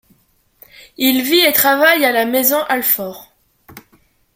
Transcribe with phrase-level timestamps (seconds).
[0.97, 3.31] Il vit et travaille à Maisons-Alfort.